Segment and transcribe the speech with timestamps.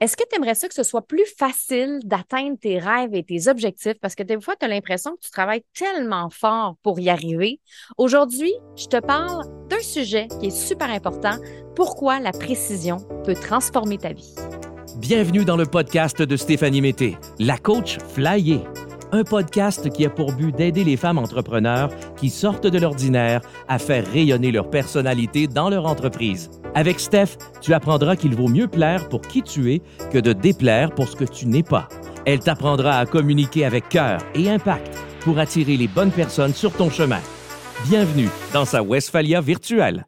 [0.00, 3.48] Est-ce que tu aimerais ça que ce soit plus facile d'atteindre tes rêves et tes
[3.48, 3.98] objectifs?
[4.00, 7.60] Parce que des fois, tu as l'impression que tu travailles tellement fort pour y arriver.
[7.96, 11.36] Aujourd'hui, je te parle d'un sujet qui est super important.
[11.74, 14.36] Pourquoi la précision peut transformer ta vie?
[14.98, 18.62] Bienvenue dans le podcast de Stéphanie Mété, la coach flyée
[19.10, 23.78] un podcast qui a pour but d'aider les femmes entrepreneurs qui sortent de l'ordinaire à
[23.78, 26.50] faire rayonner leur personnalité dans leur entreprise.
[26.74, 29.82] Avec Steph, tu apprendras qu'il vaut mieux plaire pour qui tu es
[30.12, 31.88] que de déplaire pour ce que tu n'es pas.
[32.26, 36.90] Elle t'apprendra à communiquer avec cœur et impact pour attirer les bonnes personnes sur ton
[36.90, 37.20] chemin.
[37.88, 40.06] Bienvenue dans sa Westphalia virtuelle.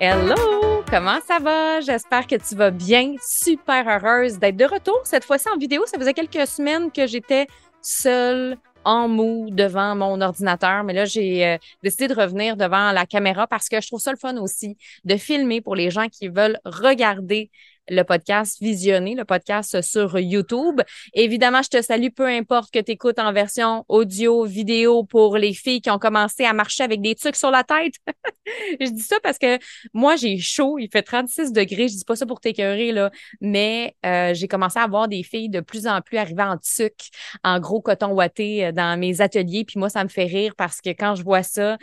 [0.00, 0.82] Hello!
[0.88, 1.80] Comment ça va?
[1.80, 3.14] J'espère que tu vas bien.
[3.20, 5.82] Super heureuse d'être de retour cette fois-ci en vidéo.
[5.86, 7.46] Ça faisait quelques semaines que j'étais
[7.80, 13.04] seule en mou devant mon ordinateur, mais là, j'ai euh, décidé de revenir devant la
[13.04, 16.28] caméra parce que je trouve ça le fun aussi de filmer pour les gens qui
[16.28, 17.50] veulent regarder
[17.88, 20.80] le podcast Visionner, le podcast sur YouTube.
[21.14, 25.54] Évidemment, je te salue, peu importe que tu écoutes en version audio, vidéo pour les
[25.54, 27.94] filles qui ont commencé à marcher avec des trucs sur la tête.
[28.80, 29.58] je dis ça parce que
[29.92, 31.88] moi, j'ai chaud, il fait 36 degrés.
[31.88, 33.10] Je dis pas ça pour t'écœurer, là,
[33.40, 37.10] mais euh, j'ai commencé à voir des filles de plus en plus arriver en tuc,
[37.44, 39.64] en gros coton ouaté euh, dans mes ateliers.
[39.64, 41.78] Puis moi, ça me fait rire parce que quand je vois ça,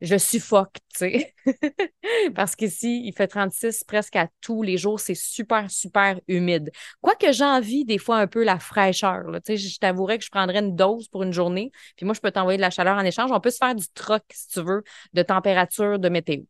[0.00, 1.34] je suffoque, tu sais.
[2.34, 5.00] Parce qu'ici, il fait 36 presque à tous les jours.
[5.00, 6.70] C'est super, super humide.
[7.00, 9.24] Quoique j'ai envie des fois un peu la fraîcheur.
[9.44, 11.72] Tu sais, je t'avouerais que je prendrais une dose pour une journée.
[11.96, 13.30] Puis moi, je peux t'envoyer de la chaleur en échange.
[13.32, 16.42] On peut se faire du troc, si tu veux, de température, de météo.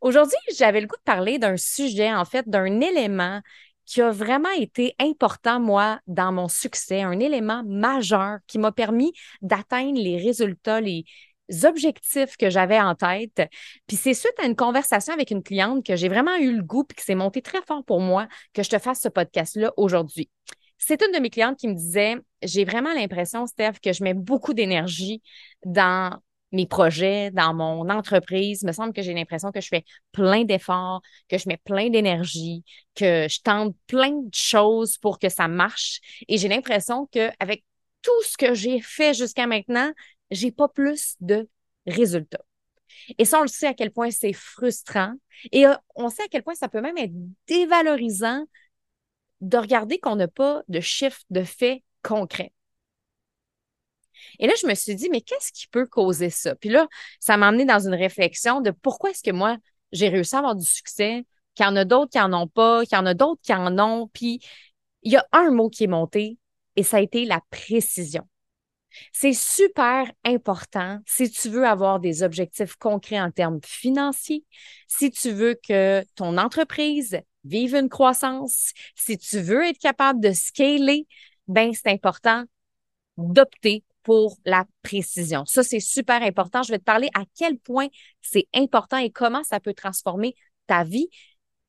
[0.00, 3.40] Aujourd'hui, j'avais le goût de parler d'un sujet, en fait, d'un élément
[3.88, 9.12] qui a vraiment été important, moi, dans mon succès, un élément majeur qui m'a permis
[9.40, 11.06] d'atteindre les résultats, les,
[11.64, 13.42] objectifs que j'avais en tête.
[13.86, 16.84] Puis c'est suite à une conversation avec une cliente que j'ai vraiment eu le goût
[16.84, 20.30] puis que c'est monté très fort pour moi que je te fasse ce podcast-là aujourd'hui.
[20.78, 24.14] C'est une de mes clientes qui me disait, j'ai vraiment l'impression, Steph, que je mets
[24.14, 25.22] beaucoup d'énergie
[25.64, 26.16] dans
[26.52, 28.62] mes projets, dans mon entreprise.
[28.62, 31.90] Il me semble que j'ai l'impression que je fais plein d'efforts, que je mets plein
[31.90, 32.64] d'énergie,
[32.94, 36.00] que je tente plein de choses pour que ça marche.
[36.28, 37.64] Et j'ai l'impression qu'avec
[38.02, 39.92] tout ce que j'ai fait jusqu'à maintenant,
[40.30, 41.48] j'ai pas plus de
[41.86, 42.44] résultats.
[43.18, 45.14] Et ça, on le sait à quel point c'est frustrant.
[45.52, 47.12] Et euh, on sait à quel point ça peut même être
[47.46, 48.44] dévalorisant
[49.40, 52.52] de regarder qu'on n'a pas de chiffres, de faits concrets.
[54.38, 56.54] Et là, je me suis dit, mais qu'est-ce qui peut causer ça?
[56.56, 56.88] Puis là,
[57.20, 59.56] ça m'a amené dans une réflexion de pourquoi est-ce que moi,
[59.92, 61.24] j'ai réussi à avoir du succès,
[61.54, 63.54] qu'il y en a d'autres qui n'en ont pas, qu'il y en a d'autres qui
[63.54, 64.08] en ont.
[64.12, 64.40] Puis
[65.02, 66.38] il y a un mot qui est monté
[66.76, 68.28] et ça a été la précision.
[69.12, 74.44] C'est super important si tu veux avoir des objectifs concrets en termes financiers,
[74.86, 80.32] si tu veux que ton entreprise vive une croissance, si tu veux être capable de
[80.32, 81.06] scaler,
[81.46, 82.44] ben c'est important
[83.16, 85.44] d'opter pour la précision.
[85.44, 86.62] Ça, c'est super important.
[86.62, 87.88] Je vais te parler à quel point
[88.22, 90.34] c'est important et comment ça peut transformer
[90.66, 91.08] ta vie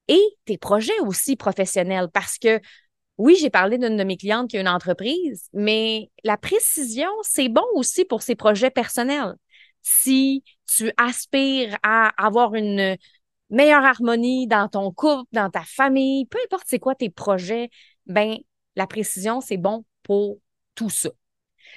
[0.07, 2.59] et tes projets aussi professionnels parce que
[3.19, 7.49] oui, j'ai parlé d'une de mes clientes qui a une entreprise, mais la précision, c'est
[7.49, 9.35] bon aussi pour ses projets personnels.
[9.81, 12.95] Si tu aspires à avoir une
[13.49, 17.69] meilleure harmonie dans ton couple, dans ta famille, peu importe c'est quoi tes projets,
[18.05, 18.37] ben
[18.77, 20.37] la précision, c'est bon pour
[20.73, 21.09] tout ça.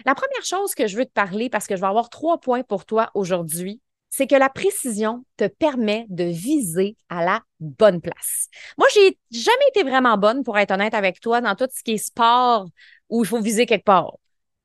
[0.05, 2.63] La première chose que je veux te parler, parce que je vais avoir trois points
[2.63, 3.81] pour toi aujourd'hui,
[4.13, 8.49] c'est que la précision te permet de viser à la bonne place.
[8.77, 11.93] Moi, j'ai jamais été vraiment bonne, pour être honnête avec toi, dans tout ce qui
[11.93, 12.67] est sport
[13.09, 14.13] où il faut viser quelque part.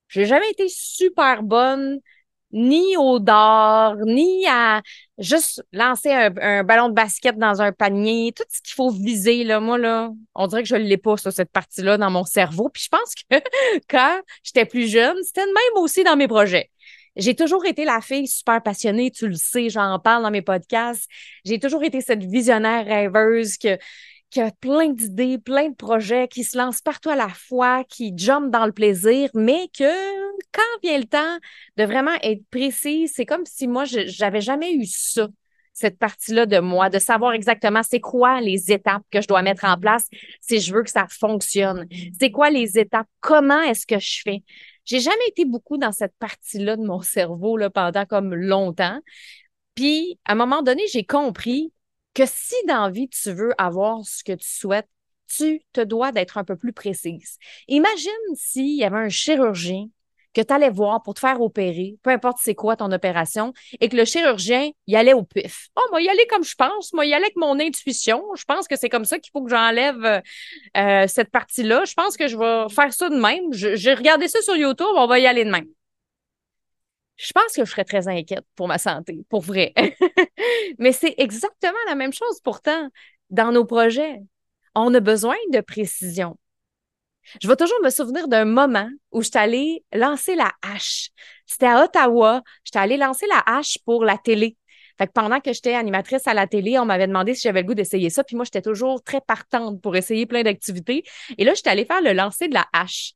[0.10, 2.02] J'ai jamais été super bonne
[2.52, 4.82] ni au dard, ni à
[5.18, 9.62] juste lancer un, ballon de basket dans un panier, tout ce qu'il faut viser, là,
[9.62, 12.70] moi, là, on dirait que je l'ai pas, sur cette partie-là, dans mon cerveau.
[12.70, 13.38] Puis je pense que
[13.90, 16.70] quand j'étais plus jeune, c'était même aussi dans mes projets.
[17.18, 21.10] J'ai toujours été la fille super passionnée, tu le sais, j'en parle dans mes podcasts.
[21.44, 23.70] J'ai toujours été cette visionnaire rêveuse qui
[24.40, 28.52] a plein d'idées, plein de projets, qui se lancent partout à la fois, qui jump
[28.52, 29.92] dans le plaisir, mais que
[30.52, 31.38] quand vient le temps
[31.78, 35.28] de vraiment être précis, c'est comme si moi, j'avais jamais eu ça
[35.74, 39.64] cette partie-là de moi, de savoir exactement c'est quoi les étapes que je dois mettre
[39.64, 40.08] en place
[40.42, 41.88] si je veux que ça fonctionne.
[42.20, 43.08] C'est quoi les étapes?
[43.20, 44.44] Comment est-ce que je fais?
[44.88, 49.00] J'ai jamais été beaucoup dans cette partie-là de mon cerveau là, pendant comme longtemps.
[49.76, 51.72] Puis, à un moment donné, j'ai compris
[52.16, 54.90] que si dans vie, tu veux avoir ce que tu souhaites,
[55.28, 57.38] tu te dois d'être un peu plus précise.
[57.68, 59.88] Imagine s'il y avait un chirurgien
[60.38, 63.90] que tu allais voir pour te faire opérer, peu importe c'est quoi ton opération, et
[63.90, 65.70] que le chirurgien y allait au pif.
[65.76, 68.24] Oh, moi, y aller comme je pense, moi, y aller avec mon intuition.
[68.36, 70.22] Je pense que c'est comme ça qu'il faut que j'enlève euh,
[70.78, 71.86] euh, cette partie-là.
[71.86, 73.52] Je pense que je vais faire ça de même.
[73.52, 75.66] J'ai regardé ça sur YouTube, on va y aller de même.
[77.16, 79.74] Je pense que je serais très inquiète pour ma santé, pour vrai.
[80.78, 82.90] Mais c'est exactement la même chose pourtant
[83.32, 84.20] dans nos projets.
[84.76, 86.38] On a besoin de précision.
[87.42, 91.10] Je vais toujours me souvenir d'un moment où je suis allée lancer la hache.
[91.46, 92.42] C'était à Ottawa.
[92.64, 94.58] J'étais allée lancer la hache pour la télé.
[94.98, 97.68] Fait que pendant que j'étais animatrice à la télé, on m'avait demandé si j'avais le
[97.68, 98.24] goût d'essayer ça.
[98.24, 101.04] Puis moi, j'étais toujours très partante pour essayer plein d'activités.
[101.38, 103.14] Et là, j'étais allée faire le lancer de la hache.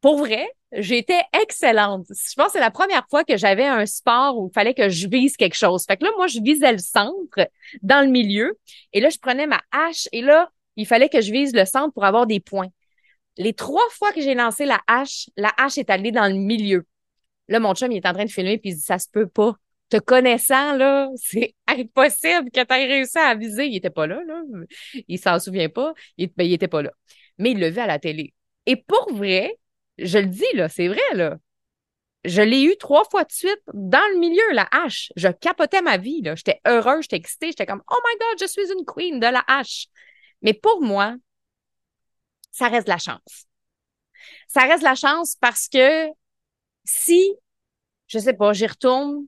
[0.00, 2.06] Pour vrai, j'étais excellente.
[2.08, 4.88] Je pense que c'est la première fois que j'avais un sport où il fallait que
[4.88, 5.84] je vise quelque chose.
[5.86, 7.48] Fait que là, moi, je visais le centre
[7.82, 8.58] dans le milieu.
[8.94, 11.92] Et là, je prenais ma hache et là, il fallait que je vise le centre
[11.92, 12.68] pour avoir des points.
[13.36, 16.86] Les trois fois que j'ai lancé la hache, la hache est allée dans le milieu.
[17.48, 19.26] Là, mon chum, il est en train de filmer, puis il dit, ça se peut
[19.26, 19.54] pas.
[19.88, 23.66] Te connaissant, là, c'est impossible que tu aies réussi à viser.
[23.66, 24.42] Il était pas là, là.
[25.08, 25.92] Il s'en souvient pas.
[26.16, 26.92] Il, ben, il pas là.
[27.38, 28.32] Mais il l'a vu à la télé.
[28.66, 29.58] Et pour vrai,
[29.98, 31.38] je le dis, là, c'est vrai, là.
[32.24, 35.10] Je l'ai eu trois fois de suite dans le milieu, la hache.
[35.16, 36.34] Je capotais ma vie, là.
[36.36, 39.42] J'étais heureuse, j'étais excitée, j'étais comme, oh my God, je suis une queen de la
[39.48, 39.86] hache.
[40.42, 41.16] Mais pour moi,
[42.60, 43.46] ça reste la chance.
[44.48, 46.08] Ça reste la chance parce que
[46.84, 47.32] si,
[48.06, 49.24] je sais pas, j'y retourne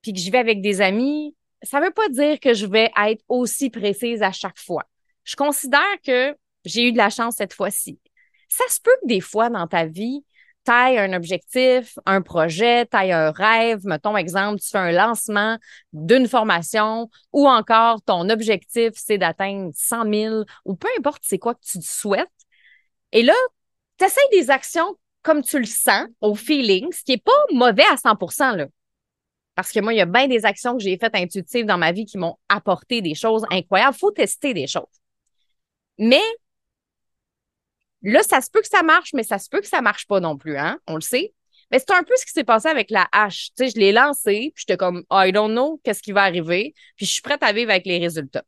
[0.00, 3.22] puis que j'y vais avec des amis, ça veut pas dire que je vais être
[3.28, 4.84] aussi précise à chaque fois.
[5.24, 6.34] Je considère que
[6.64, 8.00] j'ai eu de la chance cette fois-ci.
[8.48, 10.24] Ça se peut que des fois dans ta vie,
[10.64, 15.58] tu un objectif, un projet, tu un rêve, mettons exemple, tu fais un lancement
[15.92, 21.54] d'une formation ou encore ton objectif, c'est d'atteindre 100 000 ou peu importe c'est quoi
[21.54, 22.28] que tu souhaites.
[23.14, 23.34] Et là,
[23.98, 27.86] tu essaies des actions comme tu le sens, au feeling, ce qui n'est pas mauvais
[27.90, 28.66] à 100 là.
[29.54, 31.92] Parce que moi, il y a bien des actions que j'ai faites intuitives dans ma
[31.92, 33.94] vie qui m'ont apporté des choses incroyables.
[33.96, 35.00] Il faut tester des choses.
[35.96, 36.20] Mais
[38.02, 40.20] là, ça se peut que ça marche, mais ça se peut que ça marche pas
[40.20, 40.78] non plus, hein?
[40.86, 41.32] On le sait.
[41.70, 43.50] Mais c'est un peu ce qui s'est passé avec la hache.
[43.56, 46.74] Tu sais, je l'ai lancée, puis j'étais comme, I don't know qu'est-ce qui va arriver,
[46.96, 48.44] puis je suis prête à vivre avec les résultats.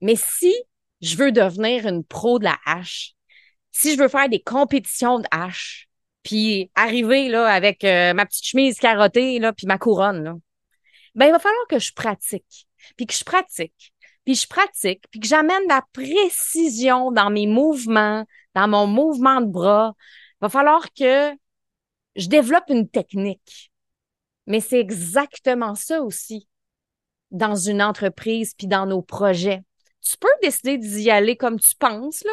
[0.00, 0.54] Mais si
[1.02, 3.12] je veux devenir une pro de la hache,
[3.72, 5.88] si je veux faire des compétitions de hache,
[6.22, 10.34] puis arriver là avec euh, ma petite chemise carottée là, puis ma couronne, là,
[11.14, 12.66] ben il va falloir que je pratique,
[12.96, 13.92] puis que je pratique,
[14.24, 19.46] puis je pratique, puis que j'amène la précision dans mes mouvements, dans mon mouvement de
[19.46, 19.94] bras.
[20.34, 21.32] Il va falloir que
[22.16, 23.72] je développe une technique.
[24.46, 26.48] Mais c'est exactement ça aussi
[27.30, 29.62] dans une entreprise puis dans nos projets
[30.02, 32.32] tu peux décider d'y aller comme tu penses, là.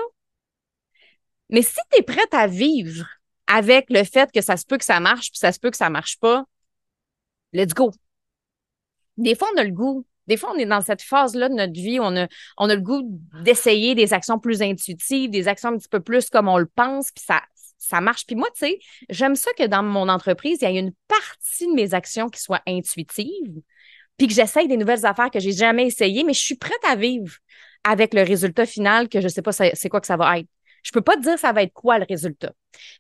[1.50, 3.08] Mais si tu es prête à vivre
[3.48, 5.78] avec le fait que ça se peut que ça marche, puis ça se peut que
[5.78, 6.46] ça marche pas,
[7.54, 7.92] let's go.
[9.18, 10.06] Des fois, on a le goût.
[10.28, 12.28] Des fois, on est dans cette phase-là de notre vie, on a,
[12.58, 13.02] on a le goût
[13.44, 17.12] d'essayer des actions plus intuitives, des actions un petit peu plus comme on le pense,
[17.12, 17.42] puis ça,
[17.80, 18.28] ça marche.
[18.28, 18.80] Puis moi, tu sais,
[19.10, 22.40] j'aime ça que dans mon entreprise, il y a une partie de mes actions qui
[22.40, 23.62] soient intuitives,
[24.20, 26.96] puis que j'essaye des nouvelles affaires que j'ai jamais essayées, mais je suis prête à
[26.96, 27.34] vivre
[27.86, 30.48] avec le résultat final que je sais pas c'est quoi que ça va être.
[30.84, 32.52] Je peux pas te dire ça va être quoi le résultat,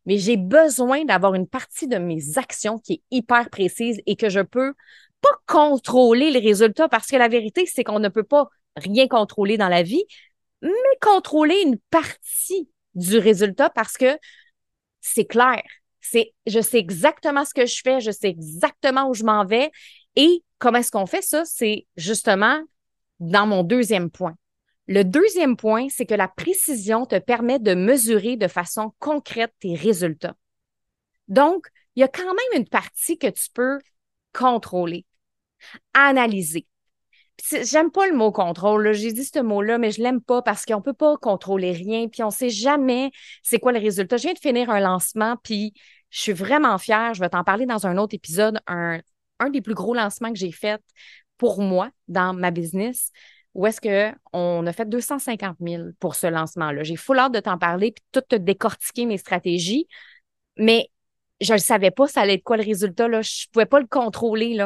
[0.05, 4.29] mais j'ai besoin d'avoir une partie de mes actions qui est hyper précise et que
[4.29, 4.73] je peux
[5.21, 9.57] pas contrôler le résultat parce que la vérité, c'est qu'on ne peut pas rien contrôler
[9.57, 10.03] dans la vie,
[10.61, 10.71] mais
[11.01, 14.17] contrôler une partie du résultat parce que
[15.01, 15.61] c'est clair.
[15.99, 19.69] C'est, je sais exactement ce que je fais, je sais exactement où je m'en vais
[20.15, 21.43] et Comment est-ce qu'on fait ça?
[21.45, 22.61] C'est justement
[23.19, 24.35] dans mon deuxième point.
[24.87, 29.75] Le deuxième point, c'est que la précision te permet de mesurer de façon concrète tes
[29.75, 30.35] résultats.
[31.27, 33.79] Donc, il y a quand même une partie que tu peux
[34.33, 35.05] contrôler,
[35.93, 36.65] analyser.
[37.61, 38.91] J'aime pas le mot contrôle.
[38.93, 42.23] J'ai dit ce mot-là, mais je l'aime pas parce qu'on peut pas contrôler rien, puis
[42.23, 43.11] on sait jamais
[43.43, 44.17] c'est quoi le résultat.
[44.17, 45.73] Je viens de finir un lancement, puis
[46.09, 47.13] je suis vraiment fière.
[47.13, 48.59] Je vais t'en parler dans un autre épisode,
[49.39, 50.81] un des plus gros lancements que j'ai fait
[51.37, 53.11] pour moi dans ma business,
[53.53, 56.83] où est-ce qu'on a fait 250 000 pour ce lancement-là.
[56.83, 59.87] J'ai full hâte de t'en parler puis tout te décortiquer mes stratégies,
[60.57, 60.89] mais
[61.41, 63.05] je ne savais pas ça allait être quoi le résultat.
[63.07, 64.57] Je ne pouvais pas le contrôler.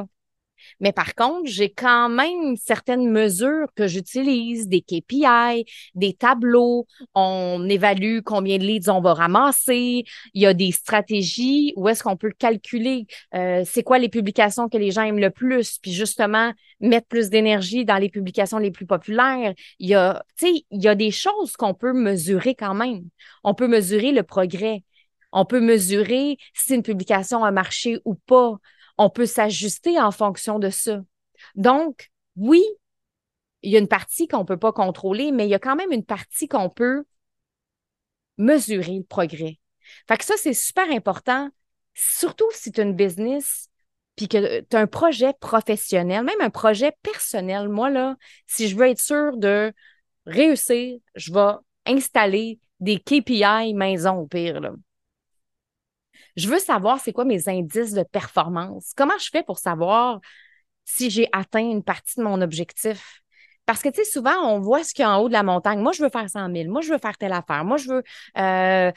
[0.80, 5.66] Mais par contre, j'ai quand même certaines mesures que j'utilise, des KPI,
[5.96, 6.88] des tableaux.
[7.16, 10.04] On évalue combien de leads on va ramasser.
[10.34, 14.70] Il y a des stratégies où est-ce qu'on peut calculer euh, c'est quoi les publications
[14.70, 18.72] que les gens aiment le plus, puis justement mettre plus d'énergie dans les publications les
[18.72, 19.54] plus populaires.
[19.80, 23.04] Il y a, tu sais, il y a des choses qu'on peut mesurer quand même.
[23.44, 24.84] On peut mesurer le progrès.
[25.32, 28.58] On peut mesurer si une publication a marché ou pas.
[28.98, 31.02] On peut s'ajuster en fonction de ça.
[31.56, 32.64] Donc, oui,
[33.62, 35.76] il y a une partie qu'on ne peut pas contrôler, mais il y a quand
[35.76, 37.06] même une partie qu'on peut
[38.38, 39.60] mesurer le progrès.
[40.08, 41.50] Fait que ça, c'est super important,
[41.94, 43.70] surtout si tu as une business
[44.16, 47.68] puis que tu as un projet professionnel, même un projet personnel.
[47.70, 49.74] Moi, là, si je veux être sûr de
[50.26, 51.54] réussir, je vais
[51.86, 54.62] installer des KPI maison au pire.
[56.36, 58.92] Je veux savoir c'est quoi mes indices de performance.
[58.96, 60.20] Comment je fais pour savoir
[60.86, 63.22] si j'ai atteint une partie de mon objectif?
[63.66, 65.44] Parce que, tu sais, souvent, on voit ce qu'il y a en haut de la
[65.44, 65.80] montagne.
[65.80, 66.70] Moi, je veux faire 100 000.
[66.70, 67.64] Moi, je veux faire telle affaire.
[67.64, 68.04] Moi, je veux
[68.38, 68.92] euh,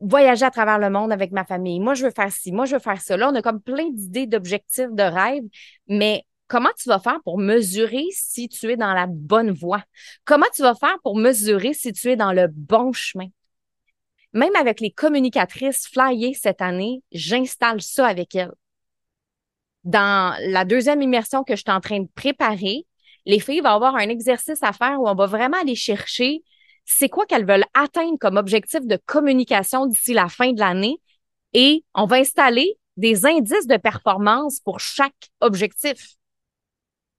[0.00, 1.80] voyager à travers le monde avec ma famille.
[1.80, 2.52] Moi, je veux faire ci.
[2.52, 3.30] Moi, je veux faire cela.
[3.30, 5.44] On a comme plein d'idées, d'objectifs, de rêves.
[5.88, 9.82] Mais comment tu vas faire pour mesurer si tu es dans la bonne voie?
[10.24, 13.26] Comment tu vas faire pour mesurer si tu es dans le bon chemin?
[14.34, 18.52] Même avec les communicatrices flyées cette année, j'installe ça avec elles.
[19.84, 22.86] Dans la deuxième immersion que je suis en train de préparer,
[23.26, 26.42] les filles vont avoir un exercice à faire où on va vraiment aller chercher
[26.84, 31.00] c'est quoi qu'elles veulent atteindre comme objectif de communication d'ici la fin de l'année
[31.54, 36.16] et on va installer des indices de performance pour chaque objectif.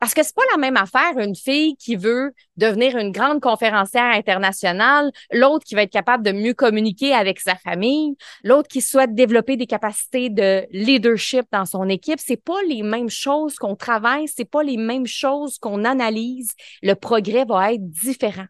[0.06, 4.14] Parce que c'est pas la même affaire une fille qui veut devenir une grande conférencière
[4.14, 9.16] internationale, l'autre qui va être capable de mieux communiquer avec sa famille, l'autre qui souhaite
[9.16, 14.28] développer des capacités de leadership dans son équipe, c'est pas les mêmes choses qu'on travaille,
[14.28, 18.46] c'est pas les mêmes choses qu'on analyse, le progrès va être différent.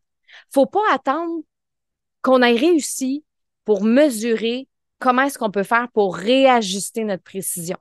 [0.53, 1.41] Faut pas attendre
[2.21, 3.24] qu'on ait réussi
[3.63, 4.67] pour mesurer
[5.00, 7.77] comment est-ce qu'on peut faire pour réajuster notre précision.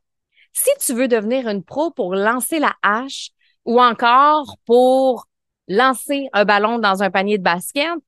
[0.52, 3.32] Si tu veux devenir une pro pour lancer la hache,
[3.64, 5.26] ou encore pour
[5.68, 7.99] lancer un ballon dans un panier de basket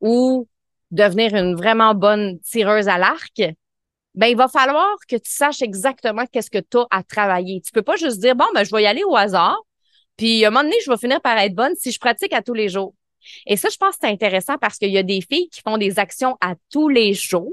[0.00, 0.48] ou
[0.90, 3.42] devenir une vraiment bonne tireuse à l'arc,
[4.14, 7.60] ben il va falloir que tu saches exactement qu'est-ce que tu as à travailler.
[7.60, 9.58] Tu peux pas juste dire bon ben je vais y aller au hasard,
[10.16, 12.42] puis à un moment donné je vais finir par être bonne si je pratique à
[12.42, 12.94] tous les jours.
[13.46, 15.78] Et ça je pense que c'est intéressant parce qu'il y a des filles qui font
[15.78, 17.52] des actions à tous les jours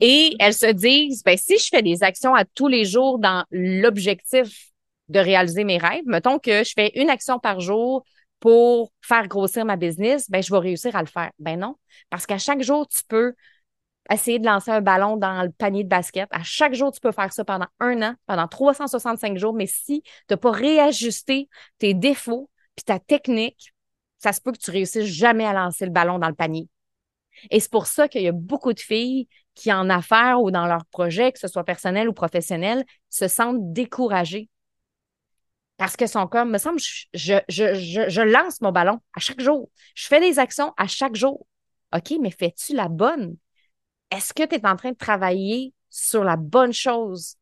[0.00, 3.44] et elles se disent ben si je fais des actions à tous les jours dans
[3.50, 4.71] l'objectif
[5.12, 6.02] de réaliser mes rêves.
[6.06, 8.04] Mettons que je fais une action par jour
[8.40, 11.30] pour faire grossir ma business, ben, je vais réussir à le faire.
[11.38, 11.76] Ben non,
[12.10, 13.34] parce qu'à chaque jour, tu peux
[14.10, 16.28] essayer de lancer un ballon dans le panier de basket.
[16.32, 19.54] À chaque jour, tu peux faire ça pendant un an, pendant 365 jours.
[19.54, 23.72] Mais si tu n'as pas réajusté tes défauts puis ta technique,
[24.18, 26.68] ça se peut que tu réussisses jamais à lancer le ballon dans le panier.
[27.50, 30.66] Et c'est pour ça qu'il y a beaucoup de filles qui, en affaires ou dans
[30.66, 34.48] leur projet, que ce soit personnel ou professionnel, se sentent découragées
[35.82, 36.78] parce que son corps, me semble,
[37.12, 39.68] je, je, lance mon ballon à chaque jour.
[39.96, 41.44] Je fais des actions à chaque jour.
[41.92, 43.36] OK, mais fais-tu la bonne?
[44.12, 47.34] Est-ce que tu es en train de travailler sur la bonne chose?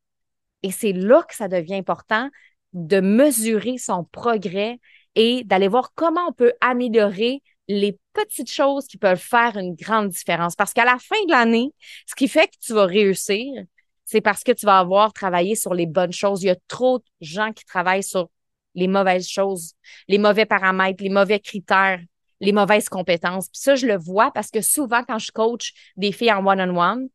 [0.62, 2.30] Et c'est là que ça devient important
[2.73, 4.80] de mesurer son progrès
[5.16, 10.09] et d'aller voir comment on peut améliorer les petites choses qui peuvent faire une grande
[10.09, 10.56] différence.
[10.56, 11.75] Parce qu'à la fin de l'année,
[12.06, 13.64] ce qui fait que tu vas réussir,
[14.11, 16.43] c'est parce que tu vas avoir travaillé sur les bonnes choses.
[16.43, 18.29] Il y a trop de gens qui travaillent sur
[18.75, 19.75] les mauvaises choses,
[20.09, 22.00] les mauvais paramètres, les mauvais critères,
[22.40, 23.49] les mauvaises compétences.
[23.49, 27.09] Puis ça, je le vois parce que souvent, quand je coach des filles en one-on-one,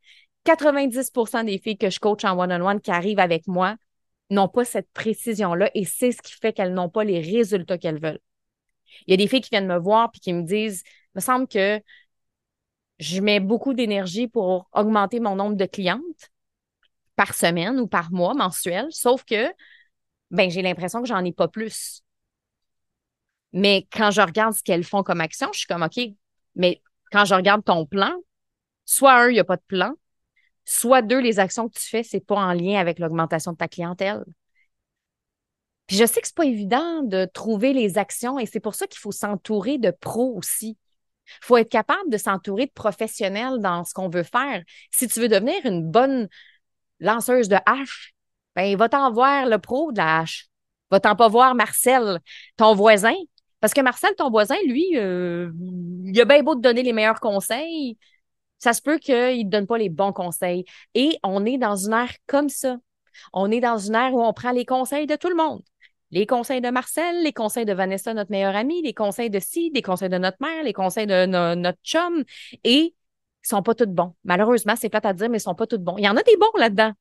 [0.46, 3.76] 90% des filles que je coach en one-on-one qui arrivent avec moi
[4.30, 8.00] n'ont pas cette précision-là et c'est ce qui fait qu'elles n'ont pas les résultats qu'elles
[8.00, 8.22] veulent.
[9.06, 10.84] Il y a des filles qui viennent me voir puis qui me disent,
[11.14, 11.82] me semble que
[13.00, 16.32] je mets beaucoup d'énergie pour augmenter mon nombre de clientes,
[17.16, 19.48] par semaine ou par mois mensuel, sauf que
[20.32, 22.02] ben j'ai l'impression que j'en ai pas plus.
[23.54, 26.00] Mais quand je regarde ce qu'elles font comme action, je suis comme OK,
[26.56, 26.82] mais
[27.12, 28.14] quand je regarde ton plan,
[28.86, 29.94] soit un, il n'y a pas de plan,
[30.66, 33.68] soit deux, les actions que tu fais, c'est pas en lien avec l'augmentation de ta
[33.68, 34.24] clientèle.
[35.88, 38.88] Puis je sais que c'est pas évident de trouver les actions et c'est pour ça
[38.88, 40.78] qu'il faut s'entourer de pros aussi.
[41.42, 44.64] Il faut être capable de s'entourer de professionnels dans ce qu'on veut faire.
[44.92, 46.28] Si tu veux devenir une bonne
[47.00, 48.14] lanceuse de hache,
[48.56, 50.48] ben, va-t'en voir le pro de la hache.
[50.92, 52.20] Va-t'en pas voir Marcel,
[52.58, 53.16] ton voisin.
[53.60, 55.52] Parce que Marcel, ton voisin, lui, euh,
[56.06, 57.98] il a bien beau te donner les meilleurs conseils.
[58.60, 60.66] Ça se peut qu'il ne donne pas les bons conseils.
[60.94, 62.78] Et on est dans une ère comme ça.
[63.34, 65.62] On est dans une ère où on prend les conseils de tout le monde.
[66.12, 69.72] Les conseils de Marcel, les conseils de Vanessa, notre meilleure amie, les conseils de Si,
[69.74, 71.26] les conseils de notre mère, les conseils de
[71.56, 72.24] notre chum.
[72.64, 72.94] Et
[73.46, 74.16] ils sont pas tous bons.
[74.24, 75.98] Malheureusement, c'est plate à dire, mais ils sont pas tous bons.
[75.98, 76.94] Il y en a des bons là-dedans.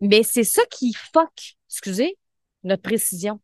[0.00, 2.18] Mais c'est ça qui fuck, excusez,
[2.64, 3.40] notre précision.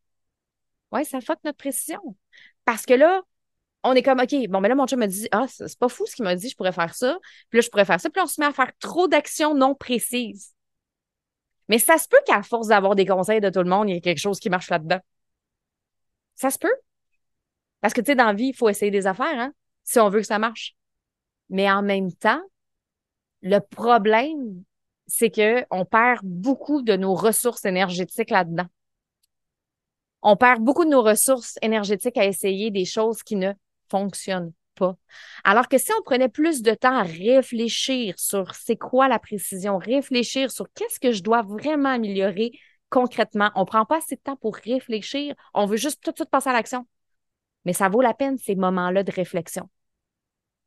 [0.92, 2.00] Ouais, ça fuck notre précision.
[2.66, 3.22] Parce que là,
[3.84, 6.04] on est comme, OK, bon, mais là, mon chum me dit, ah, c'est pas fou
[6.06, 7.18] ce qu'il m'a dit, je pourrais faire ça.
[7.48, 8.10] Puis là, je pourrais faire ça.
[8.10, 10.52] Puis on se met à faire trop d'actions non précises.
[11.68, 13.96] Mais ça se peut qu'à force d'avoir des conseils de tout le monde, il y
[13.96, 15.00] ait quelque chose qui marche là-dedans.
[16.34, 16.74] Ça se peut.
[17.80, 19.52] Parce que, tu sais, dans la vie, il faut essayer des affaires, hein,
[19.84, 20.76] si on veut que ça marche.
[21.52, 22.42] Mais en même temps,
[23.42, 24.64] le problème,
[25.06, 28.66] c'est que on perd beaucoup de nos ressources énergétiques là-dedans.
[30.22, 33.52] On perd beaucoup de nos ressources énergétiques à essayer des choses qui ne
[33.90, 34.96] fonctionnent pas.
[35.44, 39.78] Alors que si on prenait plus de temps à réfléchir sur c'est quoi la précision,
[39.78, 42.52] réfléchir sur qu'est-ce que je dois vraiment améliorer
[42.88, 46.30] concrètement, on prend pas assez de temps pour réfléchir, on veut juste tout de suite
[46.30, 46.86] passer à l'action.
[47.64, 49.68] Mais ça vaut la peine ces moments-là de réflexion.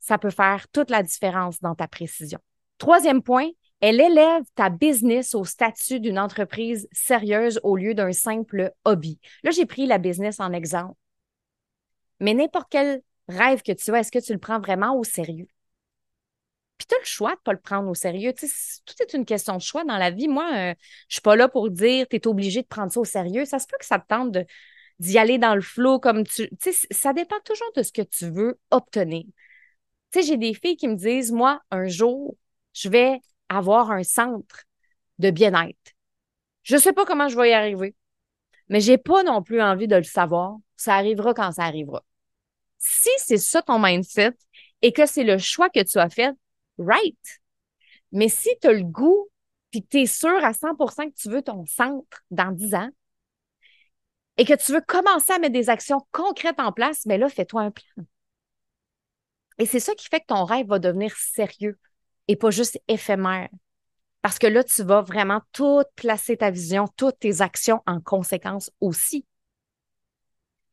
[0.06, 2.38] Ça peut faire toute la différence dans ta précision.
[2.78, 3.50] Troisième point,
[3.82, 9.20] elle élève ta business au statut d'une entreprise sérieuse au lieu d'un simple hobby.
[9.42, 10.94] Là, j'ai pris la business en exemple.
[12.20, 15.48] Mais n'importe quel rêve que tu as, est-ce que tu le prends vraiment au sérieux?
[16.78, 18.32] Puis tu as le choix de ne pas le prendre au sérieux.
[18.86, 20.28] tout est une question de choix dans la vie.
[20.28, 20.76] Moi, euh,
[21.10, 23.46] je suis pas là pour dire tu es obligé de prendre ça au sérieux.
[23.46, 24.38] Ça se peut que ça te tente
[25.00, 26.48] d'y aller dans le flot comme tu.
[26.92, 29.26] Ça dépend toujours de ce que tu veux obtenir.
[30.22, 32.36] J'ai des filles qui me disent, moi, un jour,
[32.74, 33.20] je vais
[33.50, 34.64] avoir un centre
[35.20, 35.94] de bien-être.
[36.64, 37.96] Je ne sais pas comment je vais y arriver,
[38.70, 40.58] mais j'ai pas non plus envie de le savoir.
[40.76, 42.04] Ça arrivera quand ça arrivera.
[42.80, 44.34] Si c'est ça ton mindset
[44.82, 46.34] et que c'est le choix que tu as fait,
[46.78, 47.42] right.
[48.12, 49.30] Mais si tu as le goût
[49.72, 52.90] puis que tu es sûr à 100% que tu veux ton centre dans 10 ans
[54.38, 57.62] et que tu veux commencer à mettre des actions concrètes en place, mais là, fais-toi
[57.62, 58.04] un plan.
[59.58, 61.80] Et c'est ça qui fait que ton rêve va devenir sérieux
[62.28, 63.50] et pas juste éphémère.
[64.22, 68.72] Parce que là, tu vas vraiment tout placer ta vision, toutes tes actions en conséquence
[68.82, 69.26] aussi.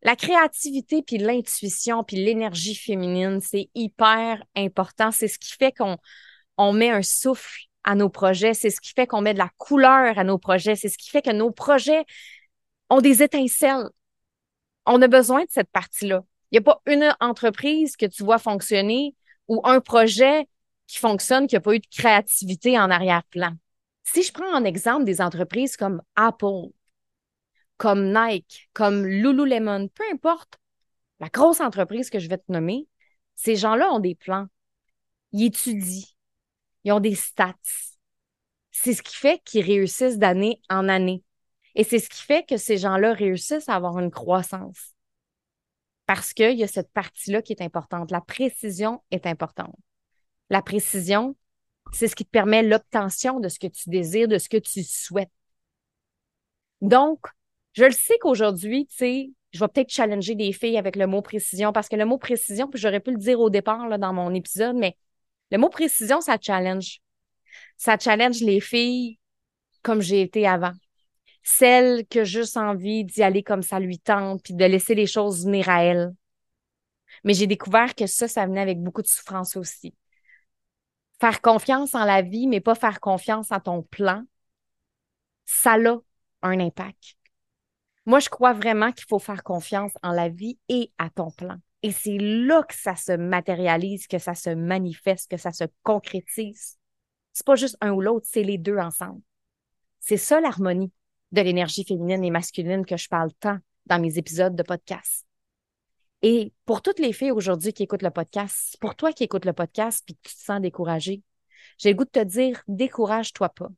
[0.02, 5.12] La créativité, puis l'intuition, puis l'énergie féminine, c'est hyper important.
[5.12, 5.96] C'est ce qui fait qu'on
[6.56, 8.54] on met un souffle à nos projets.
[8.54, 10.74] C'est ce qui fait qu'on met de la couleur à nos projets.
[10.74, 12.04] C'est ce qui fait que nos projets
[12.90, 13.88] ont des étincelles.
[14.86, 16.24] On a besoin de cette partie-là.
[16.52, 19.16] Il n'y a pas une entreprise que tu vois fonctionner
[19.48, 20.46] ou un projet
[20.86, 23.54] qui fonctionne, qui n'a pas eu de créativité en arrière-plan.
[24.04, 26.68] Si je prends en exemple des entreprises comme Apple,
[27.78, 30.58] comme Nike, comme Lululemon, peu importe
[31.20, 32.86] la grosse entreprise que je vais te nommer,
[33.34, 34.46] ces gens-là ont des plans.
[35.32, 36.06] Ils étudient.
[36.84, 37.54] Ils ont des stats.
[38.70, 41.22] C'est ce qui fait qu'ils réussissent d'année en année.
[41.74, 44.92] Et c'est ce qui fait que ces gens-là réussissent à avoir une croissance.
[46.06, 48.10] Parce qu'il y a cette partie-là qui est importante.
[48.10, 49.74] La précision est importante.
[50.50, 51.36] La précision,
[51.92, 54.82] c'est ce qui te permet l'obtention de ce que tu désires, de ce que tu
[54.82, 55.30] souhaites.
[56.80, 57.20] Donc,
[57.74, 61.22] je le sais qu'aujourd'hui, tu sais, je vais peut-être challenger des filles avec le mot
[61.22, 64.12] précision parce que le mot précision, puis j'aurais pu le dire au départ là, dans
[64.12, 64.96] mon épisode, mais
[65.50, 67.00] le mot précision, ça challenge.
[67.76, 69.18] Ça challenge les filles
[69.82, 70.72] comme j'ai été avant.
[71.42, 75.44] Celles que juste envie d'y aller comme ça lui tente, puis de laisser les choses
[75.44, 76.12] venir à elles.
[77.24, 79.94] Mais j'ai découvert que ça, ça venait avec beaucoup de souffrance aussi
[81.22, 84.24] faire confiance en la vie, mais pas faire confiance en ton plan,
[85.44, 86.00] ça a
[86.42, 87.16] un impact.
[88.06, 91.58] Moi, je crois vraiment qu'il faut faire confiance en la vie et à ton plan.
[91.84, 96.76] Et c'est là que ça se matérialise, que ça se manifeste, que ça se concrétise.
[97.32, 99.20] C'est pas juste un ou l'autre, c'est les deux ensemble.
[100.00, 100.90] C'est ça l'harmonie
[101.32, 105.26] de l'énergie féminine et masculine que je parle tant dans mes épisodes de podcast.
[106.22, 109.52] Et pour toutes les filles aujourd'hui qui écoutent le podcast, pour toi qui écoutes le
[109.52, 111.22] podcast puis que tu te sens découragée,
[111.78, 113.68] j'ai le goût de te dire, décourage-toi pas.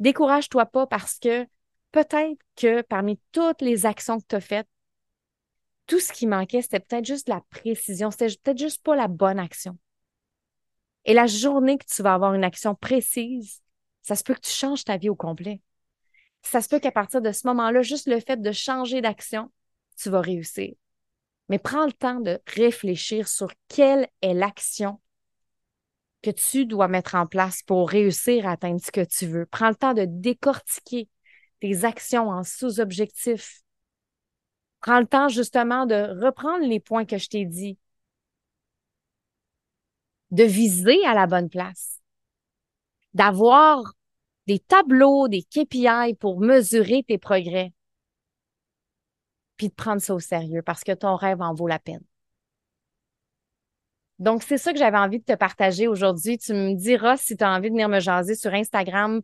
[0.00, 1.46] Décourage-toi pas parce que
[1.92, 4.68] peut-être que parmi toutes les actions que tu as faites,
[5.86, 9.38] tout ce qui manquait, c'était peut-être juste la précision, c'était peut-être juste pas la bonne
[9.38, 9.78] action.
[11.04, 13.60] Et la journée que tu vas avoir une action précise,
[14.02, 15.60] ça se peut que tu changes ta vie au complet.
[16.42, 19.50] Ça se peut qu'à partir de ce moment-là, juste le fait de changer d'action,
[19.96, 20.74] tu vas réussir.
[21.48, 25.00] Mais prends le temps de réfléchir sur quelle est l'action
[26.22, 29.46] que tu dois mettre en place pour réussir à atteindre ce que tu veux.
[29.46, 31.08] Prends le temps de décortiquer
[31.60, 33.60] tes actions en sous-objectifs.
[34.80, 37.78] Prends le temps justement de reprendre les points que je t'ai dit,
[40.30, 42.00] de viser à la bonne place,
[43.14, 43.92] d'avoir
[44.46, 47.72] des tableaux, des KPI pour mesurer tes progrès
[49.56, 52.02] puis de prendre ça au sérieux parce que ton rêve en vaut la peine.
[54.18, 56.38] Donc, c'est ça que j'avais envie de te partager aujourd'hui.
[56.38, 59.20] Tu me diras si tu as envie de venir me jaser sur Instagram.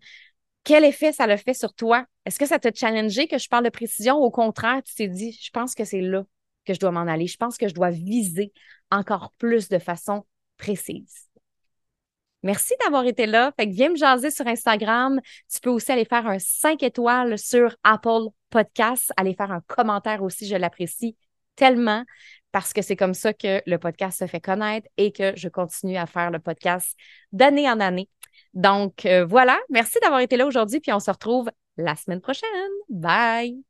[0.65, 2.05] Quel effet ça le fait sur toi?
[2.25, 4.17] Est-ce que ça t'a challengé que je parle de précision?
[4.17, 6.25] Au contraire, tu t'es dit, je pense que c'est là
[6.65, 7.27] que je dois m'en aller.
[7.29, 8.53] Je pense que je dois viser
[8.91, 10.27] encore plus de façon
[10.57, 11.28] précise.
[12.43, 13.53] Merci d'avoir été là.
[13.59, 15.21] Fait que viens me jaser sur Instagram.
[15.53, 19.13] Tu peux aussi aller faire un 5 étoiles sur Apple Podcasts.
[19.17, 21.17] Aller faire un commentaire aussi, je l'apprécie
[21.57, 22.05] tellement
[22.53, 25.97] parce que c'est comme ça que le podcast se fait connaître et que je continue
[25.97, 26.97] à faire le podcast
[27.33, 28.09] d'année en année.
[28.55, 32.49] Donc euh, voilà, merci d'avoir été là aujourd'hui, puis on se retrouve la semaine prochaine.
[32.89, 33.68] Bye!